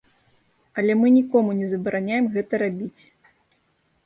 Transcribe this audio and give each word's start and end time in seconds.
Але 0.81 0.93
мы 1.01 1.11
нікому 1.17 1.51
не 1.59 1.67
забараняем 1.75 2.25
гэта 2.39 2.53
рабіць. 2.63 3.01